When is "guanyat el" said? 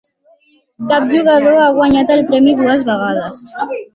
1.77-2.25